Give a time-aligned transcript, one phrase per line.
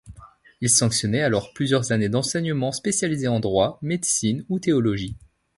[0.61, 5.15] Il sanctionnait alors plusieurs années d'enseignement spécialisé en droit, médecine ou théologie.